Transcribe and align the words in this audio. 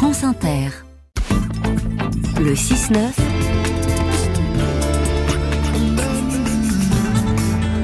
France 0.00 0.24
Inter. 0.24 0.70
Le 2.40 2.54
6-9 2.54 3.30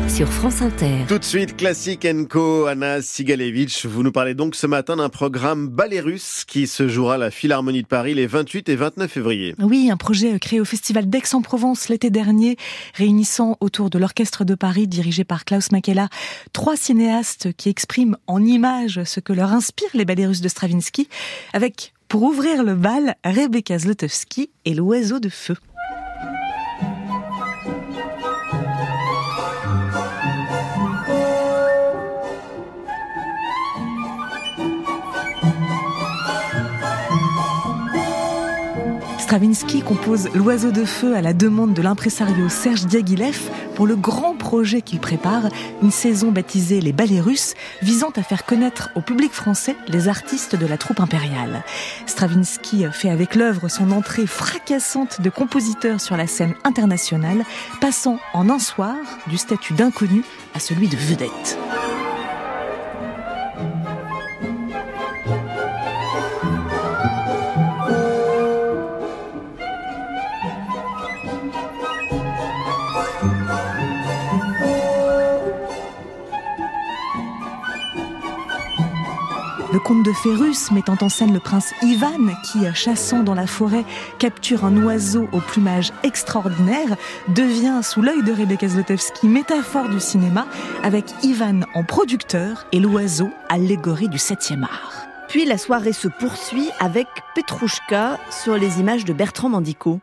sur 0.09 0.33
France 0.33 0.63
Inter. 0.63 1.05
Tout 1.09 1.19
de 1.19 1.25
suite, 1.25 1.59
Classique 1.59 2.07
Co, 2.31 2.65
Anna 2.65 3.03
Sigalevich. 3.03 3.85
Vous 3.85 4.03
nous 4.03 4.13
parlez 4.13 4.33
donc 4.33 4.55
ce 4.55 4.67
matin 4.67 4.97
d'un 4.97 5.11
programme 5.11 5.69
ballet 5.69 6.01
russe 6.01 6.47
qui 6.49 6.67
se 6.67 6.89
jouera 6.89 7.17
à 7.17 7.19
la 7.19 7.31
Philharmonie 7.31 7.83
de 7.83 7.87
Paris 7.87 8.15
les 8.15 8.26
28 8.26 8.71
et 8.71 8.76
29 8.76 9.12
février. 9.12 9.54
Oui, 9.58 9.90
un 9.90 9.98
projet 9.98 10.38
créé 10.38 10.58
au 10.58 10.64
Festival 10.64 11.10
d'Aix-en-Provence 11.10 11.90
l'été 11.90 12.08
dernier, 12.08 12.56
réunissant 12.94 13.58
autour 13.60 13.90
de 13.90 13.98
l'Orchestre 13.98 14.46
de 14.46 14.54
Paris 14.54 14.88
dirigé 14.88 15.24
par 15.24 15.44
Klaus 15.44 15.71
Makela 15.71 16.09
trois 16.55 16.78
cinéastes 16.78 17.52
qui 17.52 17.69
expriment 17.69 18.16
en 18.27 18.42
images 18.42 19.05
ce 19.05 19.20
que 19.20 19.34
leur 19.34 19.52
inspirent 19.52 19.91
les 19.92 20.06
ballets 20.06 20.28
russes 20.28 20.41
de 20.41 20.48
Stravinsky, 20.48 21.10
avec, 21.52 21.92
pour 22.09 22.23
ouvrir 22.23 22.62
le 22.62 22.75
bal, 22.75 23.16
Rebecca 23.25 23.79
Zlotowski 23.79 24.51
et 24.65 24.75
l'oiseau 24.75 25.19
de 25.19 25.29
feu. 25.29 25.57
Stravinsky 39.27 39.83
compose 39.83 40.29
L'Oiseau 40.35 40.71
de 40.71 40.85
Feu 40.85 41.16
à 41.16 41.21
la 41.21 41.33
demande 41.33 41.75
de 41.75 41.83
l'impresario 41.83 42.48
Serge 42.48 42.87
Diaghilev 42.87 43.51
pour 43.75 43.89
le 43.89 43.97
grand 43.97 44.37
projet 44.37 44.83
qu'il 44.83 45.01
prépare, 45.01 45.49
une 45.83 45.91
saison 45.91 46.30
baptisée 46.30 46.80
Les 46.80 46.93
Ballets 46.93 47.21
Russes, 47.21 47.55
visant 47.83 48.11
à 48.15 48.23
faire 48.23 48.45
connaître 48.45 48.91
au 48.95 49.01
public 49.01 49.33
français 49.33 49.75
les 49.89 50.07
artistes 50.07 50.55
de 50.55 50.65
la 50.65 50.79
troupe 50.79 51.01
impériale. 51.01 51.65
Stravinsky 52.07 52.87
fait 52.93 53.11
avec 53.11 53.35
l'œuvre 53.35 53.66
son 53.66 53.91
entrée 53.91 54.29
fracassante 54.29 55.21
de 55.21 55.29
compositeur 55.29 56.01
sur 56.01 56.16
la 56.16 56.29
scène 56.29 56.54
internationale, 56.63 57.45
passant 57.80 58.21
en 58.32 58.49
un 58.49 58.60
soir 58.60 58.95
du 59.27 59.38
statut 59.38 59.73
d'inconnu 59.73 60.23
à 60.54 60.60
celui 60.60 60.87
de 60.87 60.97
vedette. 60.97 61.59
Le 79.77 79.80
conte 79.80 80.05
de 80.05 80.12
fées 80.14 80.34
russe 80.34 80.70
mettant 80.70 80.96
en 81.02 81.10
scène 81.10 81.34
le 81.34 81.38
prince 81.38 81.74
Ivan 81.82 82.34
qui, 82.42 82.60
chassant 82.72 83.22
dans 83.22 83.34
la 83.34 83.46
forêt, 83.46 83.84
capture 84.19 84.64
un 84.64 84.74
oiseau 84.82 85.28
au 85.32 85.41
plumage 85.41 85.92
extraordinaire, 86.02 86.96
devient, 87.28 87.80
sous 87.82 88.00
l'œil 88.00 88.22
de 88.22 88.32
Rebecca 88.32 88.69
Zlotowski, 88.69 89.28
métaphore 89.28 89.91
du 89.91 90.00
cinéma, 90.00 90.47
avec 90.82 91.04
Ivan 91.22 91.60
en 91.74 91.84
producteur 91.84 92.66
et 92.72 92.80
l'oiseau, 92.80 93.28
allégorie 93.50 94.08
du 94.08 94.16
7e 94.16 94.62
art. 94.62 95.06
Puis 95.28 95.44
la 95.44 95.58
soirée 95.58 95.92
se 95.92 96.08
poursuit 96.08 96.70
avec 96.80 97.06
Petrouchka 97.34 98.19
sur 98.30 98.56
les 98.56 98.80
images 98.80 99.04
de 99.04 99.12
Bertrand 99.12 99.50
Mandico. 99.50 100.00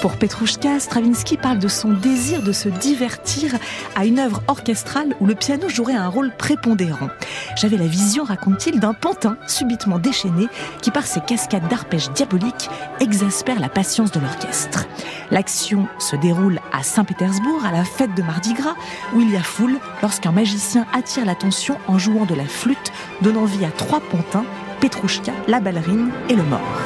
Pour 0.00 0.16
Petrouchka, 0.16 0.80
Stravinsky 0.80 1.36
parle 1.36 1.58
de 1.58 1.68
son 1.68 1.90
désir 1.90 2.42
de 2.42 2.52
se 2.52 2.70
divertir 2.70 3.52
à 3.94 4.06
une 4.06 4.18
œuvre 4.18 4.42
orchestrale 4.48 5.14
où 5.20 5.26
le 5.26 5.34
piano 5.34 5.68
jouerait 5.68 5.94
un 5.94 6.08
rôle 6.08 6.32
prépondérant. 6.38 7.10
J'avais 7.56 7.76
la 7.76 7.86
vision, 7.86 8.24
raconte-t-il, 8.24 8.80
d'un 8.80 8.94
pantin 8.94 9.36
subitement 9.46 9.98
déchaîné 9.98 10.46
qui, 10.80 10.90
par 10.90 11.06
ses 11.06 11.20
cascades 11.20 11.68
d'arpèges 11.68 12.10
diaboliques, 12.12 12.70
exaspère 13.00 13.60
la 13.60 13.68
patience 13.68 14.10
de 14.10 14.20
l'orchestre. 14.20 14.86
L'action 15.30 15.86
se 15.98 16.16
déroule 16.16 16.60
à 16.72 16.82
Saint-Pétersbourg, 16.82 17.66
à 17.66 17.72
la 17.72 17.84
fête 17.84 18.14
de 18.14 18.22
Mardi 18.22 18.54
Gras, 18.54 18.76
où 19.14 19.20
il 19.20 19.30
y 19.30 19.36
a 19.36 19.42
foule 19.42 19.78
lorsqu'un 20.00 20.32
magicien 20.32 20.86
attire 20.94 21.26
l'attention 21.26 21.76
en 21.88 21.98
jouant 21.98 22.24
de 22.24 22.34
la 22.34 22.46
flûte, 22.46 22.92
donnant 23.20 23.44
vie 23.44 23.66
à 23.66 23.70
trois 23.70 24.00
pantins, 24.00 24.46
Petrouchka, 24.80 25.32
la 25.46 25.60
ballerine 25.60 26.10
et 26.30 26.36
le 26.36 26.42
mort. 26.44 26.80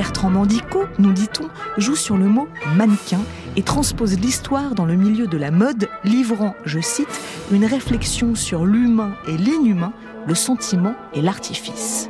Bertrand 0.00 0.30
Mandico, 0.30 0.84
nous 0.98 1.12
dit-on, 1.12 1.50
joue 1.76 1.94
sur 1.94 2.16
le 2.16 2.24
mot 2.24 2.48
mannequin 2.74 3.20
et 3.54 3.62
transpose 3.62 4.18
l'histoire 4.18 4.74
dans 4.74 4.86
le 4.86 4.94
milieu 4.94 5.26
de 5.26 5.36
la 5.36 5.50
mode, 5.50 5.90
livrant, 6.04 6.54
je 6.64 6.80
cite, 6.80 7.20
une 7.52 7.66
réflexion 7.66 8.34
sur 8.34 8.64
l'humain 8.64 9.12
et 9.28 9.36
l'inhumain, 9.36 9.92
le 10.26 10.34
sentiment 10.34 10.94
et 11.12 11.20
l'artifice. 11.20 12.08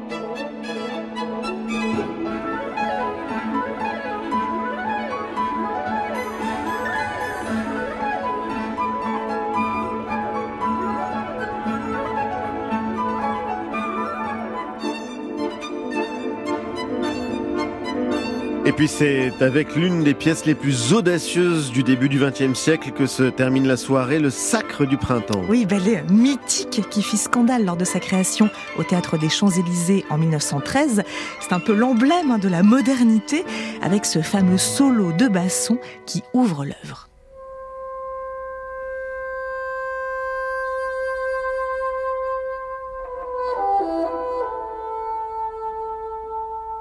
Et 18.70 18.72
puis 18.72 18.86
c'est 18.86 19.32
avec 19.42 19.74
l'une 19.74 20.04
des 20.04 20.14
pièces 20.14 20.46
les 20.46 20.54
plus 20.54 20.92
audacieuses 20.92 21.72
du 21.72 21.82
début 21.82 22.08
du 22.08 22.20
XXe 22.20 22.56
siècle 22.56 22.92
que 22.92 23.06
se 23.06 23.24
termine 23.24 23.66
la 23.66 23.76
soirée, 23.76 24.20
le 24.20 24.30
Sacre 24.30 24.84
du 24.84 24.96
Printemps. 24.96 25.42
Oui, 25.48 25.66
ballet 25.66 26.04
mythique 26.08 26.88
qui 26.88 27.02
fit 27.02 27.16
scandale 27.16 27.64
lors 27.64 27.76
de 27.76 27.84
sa 27.84 27.98
création 27.98 28.48
au 28.78 28.84
Théâtre 28.84 29.18
des 29.18 29.28
Champs-Élysées 29.28 30.04
en 30.08 30.18
1913. 30.18 31.02
C'est 31.40 31.52
un 31.52 31.58
peu 31.58 31.74
l'emblème 31.74 32.38
de 32.38 32.48
la 32.48 32.62
modernité 32.62 33.44
avec 33.82 34.04
ce 34.04 34.20
fameux 34.20 34.56
solo 34.56 35.10
de 35.14 35.26
basson 35.26 35.78
qui 36.06 36.22
ouvre 36.32 36.64
l'œuvre. 36.64 37.09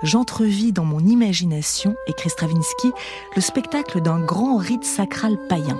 J'entrevis 0.02 0.72
dans 0.72 0.86
mon 0.86 1.00
imagination, 1.00 1.94
écrit 2.08 2.30
Stravinsky, 2.30 2.92
le 3.36 3.42
spectacle 3.42 4.02
d'un 4.02 4.20
grand 4.20 4.56
rite 4.58 4.86
sacral 4.86 5.38
païen. 5.50 5.78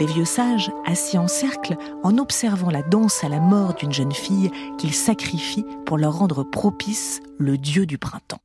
Les 0.00 0.06
vieux 0.06 0.24
sages, 0.24 0.72
assis 0.86 1.18
en 1.18 1.28
cercle, 1.28 1.76
en 2.02 2.18
observant 2.18 2.70
la 2.70 2.82
danse 2.82 3.22
à 3.22 3.28
la 3.28 3.38
mort 3.38 3.74
d'une 3.74 3.92
jeune 3.92 4.12
fille 4.12 4.50
qu'ils 4.78 4.94
sacrifient 4.94 5.66
pour 5.86 5.98
leur 5.98 6.18
rendre 6.18 6.42
propice 6.42 7.20
le 7.38 7.58
dieu 7.58 7.86
du 7.86 7.96
printemps. 7.96 8.40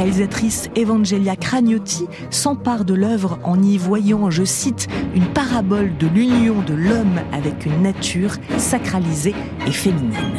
Réalisatrice 0.00 0.70
Evangelia 0.76 1.36
Cragnotti 1.36 2.06
s'empare 2.30 2.86
de 2.86 2.94
l'œuvre 2.94 3.38
en 3.44 3.62
y 3.62 3.76
voyant, 3.76 4.30
je 4.30 4.44
cite, 4.44 4.88
une 5.14 5.26
parabole 5.26 5.94
de 5.98 6.06
l'union 6.06 6.62
de 6.62 6.72
l'homme 6.72 7.20
avec 7.32 7.66
une 7.66 7.82
nature 7.82 8.32
sacralisée 8.56 9.34
et 9.66 9.72
féminine. 9.72 10.38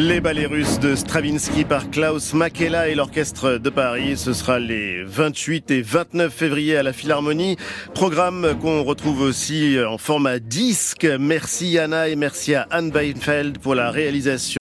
Les 0.00 0.20
ballets 0.20 0.46
russes 0.46 0.78
de 0.78 0.94
Stravinsky 0.94 1.64
par 1.64 1.90
Klaus 1.90 2.32
Makela 2.32 2.86
et 2.86 2.94
l'Orchestre 2.94 3.58
de 3.58 3.68
Paris. 3.68 4.16
Ce 4.16 4.32
sera 4.32 4.60
les 4.60 5.02
28 5.02 5.72
et 5.72 5.82
29 5.82 6.32
février 6.32 6.76
à 6.76 6.84
la 6.84 6.92
Philharmonie. 6.92 7.56
Programme 7.94 8.56
qu'on 8.62 8.84
retrouve 8.84 9.20
aussi 9.22 9.76
en 9.84 9.98
format 9.98 10.38
disque. 10.38 11.04
Merci 11.18 11.80
Anna 11.80 12.06
et 12.08 12.14
merci 12.14 12.54
à 12.54 12.68
Anne 12.70 12.92
Weinfeld 12.92 13.58
pour 13.58 13.74
la 13.74 13.90
réalisation. 13.90 14.58